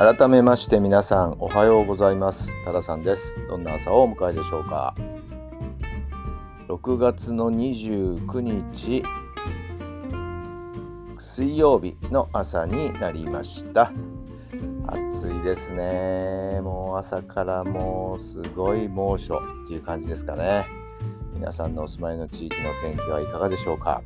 [0.00, 2.54] 改めまして皆さんおはようございます。
[2.64, 3.36] 多田さんです。
[3.50, 4.94] どんな朝をお迎えでしょうか。
[6.68, 9.02] 6月の29日
[11.18, 13.92] 水曜日の朝になりました。
[14.86, 16.62] 暑いですね。
[16.62, 20.64] もう朝からもうすごい猛暑っていう感じですかね。
[21.34, 24.00] 皆さんのお住まいの地域の天気はいかがでしょうか。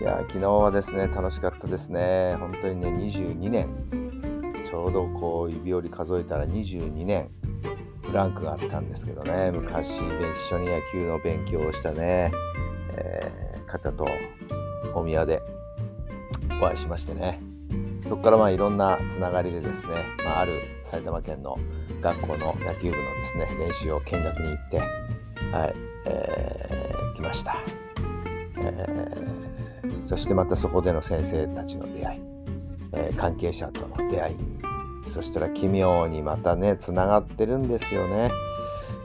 [0.00, 2.36] いや昨日はですね楽しかったですね。
[2.40, 4.03] 本当にね22年。
[4.74, 7.30] ょうどこう指折り数えたら22年
[8.02, 9.50] ブランクがあったんですけどね。
[9.50, 10.00] 昔一
[10.54, 12.32] 緒に野球の勉強をしたね、
[12.96, 14.06] えー、方と
[14.94, 15.40] お宮で
[16.60, 17.40] お会いしましてね。
[18.06, 21.58] そこからまあいろんなつながりでですね、まあ、ある埼玉県の
[22.00, 27.56] 学校の野球部のですね練習を見学に行ってはい、えー、来ました、
[28.58, 32.20] えー、そしてまたそこでの先生たちの出会い、
[32.94, 34.36] えー、関係者との出会い。
[35.06, 38.30] そしたら奇妙にまたねつながってるんですよね、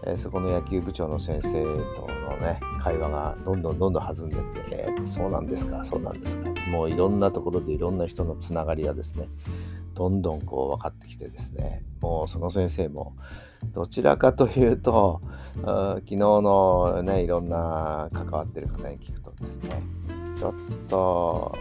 [0.06, 6.50] えー、そこの野球部長の先生とのね会話がどんどんどんどん弾んでって、えー、そうなんですかそうなんですか。
[6.72, 9.28] もういろんなところでいろんな人のつながりがですね
[9.94, 11.84] どんどんこう分かってきてですね。
[12.00, 13.16] もうその先生も
[13.74, 15.20] どちらかというと
[15.56, 19.84] 昨日のねいろんな関わってる方に聞くとですね
[20.38, 20.54] ちょっ
[20.88, 21.58] と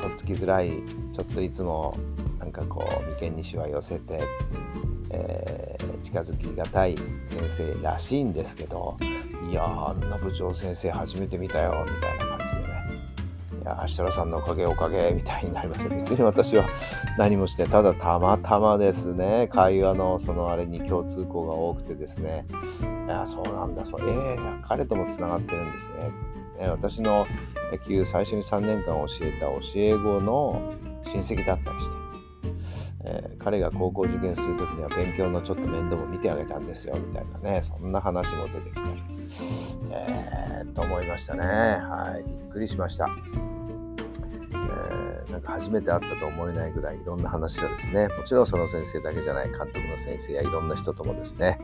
[0.00, 0.70] とっつきづらい
[1.12, 1.96] ちょっといつも
[2.38, 4.20] なんかこう眉間にしわ寄せて、
[5.10, 6.96] えー、近づきがたい
[7.26, 8.96] 先生らしいんですけど
[9.50, 12.70] いやあんな部長先生初めて見たよみたいな感じでね。
[13.62, 16.66] いや設楽さんのおかげおかげみたいになりました別に私は
[17.18, 22.46] 何もしてただたまたまですね会話のそのあれに共通項が多くてですね。
[23.06, 24.00] いやそうなんだそう。
[24.00, 26.10] ええー、彼ともつながってるんですね。
[26.60, 27.26] ね私の
[27.72, 32.00] 野球最初に3年間教えた教え子の親戚だったりして
[33.02, 38.82] えー、彼が高校受験する時には勉強のちょっと面倒も見てあげたんですよみたいなねそんな話も出てきて、
[39.90, 41.40] えー、と思いましたね。
[41.40, 43.08] はいびっくりしました、
[45.30, 51.58] なんか初めて会ったと思えないぐらいいろんな話がですねもちろんその先生だけじゃない監督の先生やいろんな人ともですね、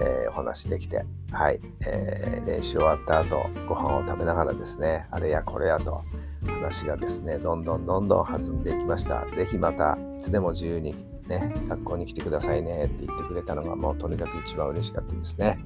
[0.00, 6.02] えお話できてはい、えー練習終わった後ご飯を食べながらですねあれやこれやと
[6.48, 9.26] 話がですね、どんどんどんどん弾んでいきました。
[9.34, 10.94] ぜひまたいつでも自由に
[11.28, 15.58] ね、学校に来てくださいねって言ってくれたのがもうとにかく一番嬉しかったですね。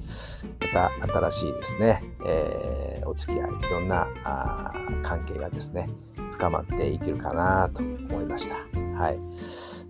[0.73, 4.73] また新しいですね、えー、お付き合い、いろんなあ
[5.03, 5.89] 関係がですね、
[6.33, 8.55] 深まっていけるかなと思いました。
[9.01, 9.19] はい。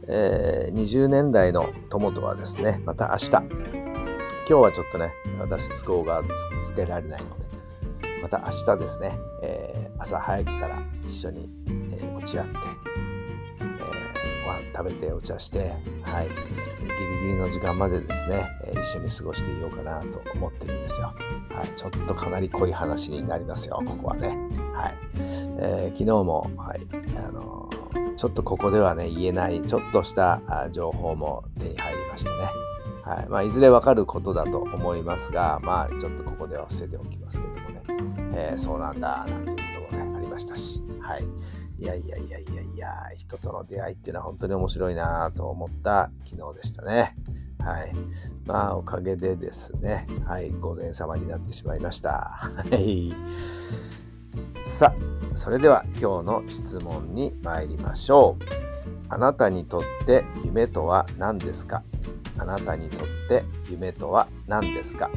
[0.08, 3.48] えー、20年代の友とはですね、また明日、今
[4.48, 6.22] 日はちょっとね、私都合が
[6.66, 7.46] つけられないので、
[8.22, 11.50] また明日ですね、えー、朝早くから一緒に、
[11.92, 12.54] えー、落ち合って、
[14.76, 16.34] 食べてお茶して、はい、ギ
[17.22, 21.14] リギリの時間までですね、え一緒に過ごしていようかなと思ってるんですよ。
[21.50, 24.30] はい、ちょっとかなり濃い話になりますよ、ここはね。
[24.74, 24.98] はい
[25.60, 26.82] えー昨日も、はい
[27.18, 27.70] あの
[28.16, 30.42] ちょっとここではね言えないちょっとした
[30.72, 32.36] 情報も手に入りましてね。
[33.04, 37.82] はいまあ、いずれわかることだと思いますが、まあ、ちょっとここでは伏せておきますけどもね、
[38.34, 41.26] えー、そうなんだ、なんていうこともね、ありましたし、はい。
[41.80, 47.16] いやいやいやいやいや、人との出会いっていうのは本当に面白いなと思った昨日でしたね。
[47.60, 47.94] はい。
[48.46, 52.10] まあ、おかげでですね、はい、午前様になってしまいました。
[52.12, 53.14] はい。
[54.66, 58.44] さあ、それでは今日の質問に参りましょう。
[59.10, 61.84] あなたにとって夢とは何ですか？
[62.38, 65.10] あなたにとって夢とは何ですか？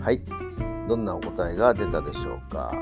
[0.00, 0.22] はい。
[0.88, 2.72] どんなお答えが出たでしょうか？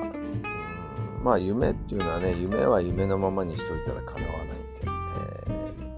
[1.22, 4.56] まあ夢っていうのはね夢は夢のままにしといたら叶わないんで、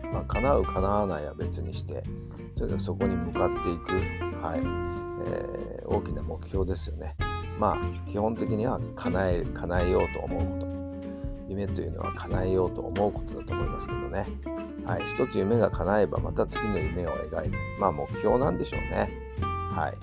[0.03, 2.03] えー、まあ、叶う叶わないは別にして
[2.57, 3.93] とにかくそこに向かっていく。
[4.43, 4.61] はい。
[5.27, 7.15] えー、大きな目標ですよね。
[7.59, 10.71] まあ基本的には叶え叶えようと思うこと。
[11.51, 14.27] 夢というのは叶えようと思うことだと思いますけどね。
[14.87, 19.11] はい、一つ夢が叶えばまた次の夢を描いて、まあ目標なんでしょうね。
[19.43, 19.95] はい、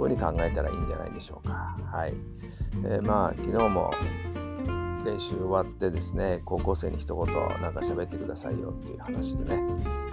[0.00, 1.76] そういうふうに考えたらいいんじゃないでしょうか。
[1.92, 2.14] はい、
[2.86, 3.92] え、まあ昨日も
[5.04, 9.62] 練習終わってですね高校生に一言なんか喋ってくださいよっていう話でね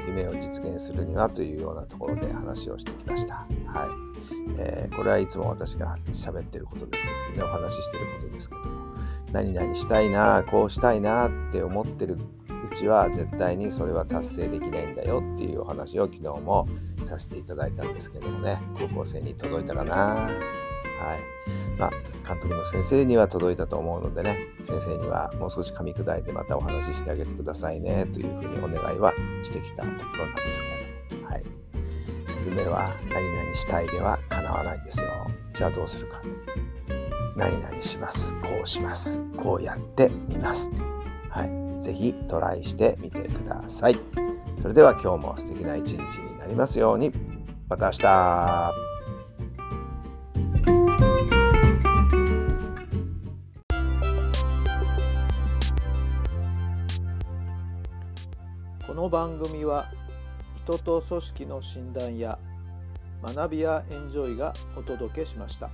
[0.06, 3.36] 夢を実現するにはというようなところで話をしてきました。
[3.36, 3.48] はい
[4.58, 7.04] えー、これはいつも私が喋ってることです
[7.34, 8.68] けどねお話ししてることですけども
[9.32, 12.18] 何々したいなこうしたいなって思ってる
[12.80, 16.68] ちは絶対にそれは達成できないんだよっていうお話を昨日も
[17.04, 20.30] させていただいたんですけどもね高校生に届いたかな
[21.00, 21.20] はい
[21.78, 21.92] まあ、
[22.28, 29.14] 監督の先生には届いたと思うのでね、先生にはもう少し噛み砕いてまたお話ししてあげてくださいねというふうにお願いは
[29.44, 31.44] してきたところなんですけれども、はい、
[32.48, 35.08] 夢は何々したいでは叶わないんですよ。
[35.54, 36.20] じゃあどうするか。
[37.36, 38.34] 何々します。
[38.42, 39.22] こうします。
[39.38, 40.72] こうやってみます。
[41.30, 41.67] はい。
[41.88, 43.98] ぜひトライしてみてください。
[44.62, 47.14] それでは今日も素敵な一日になりますように。
[47.70, 48.74] また明日。
[58.86, 59.90] この番組は
[60.66, 62.38] 人と組織の診断や
[63.24, 65.70] 学びやエンジョイがお届けしました。